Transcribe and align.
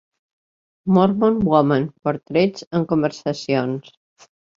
"Mormon 0.87 1.37
Women: 1.45 1.85
Portraits 2.03 2.63
and 2.71 2.87
Conversations". 2.87 3.91